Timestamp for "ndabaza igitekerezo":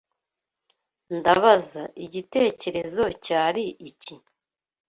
1.17-3.03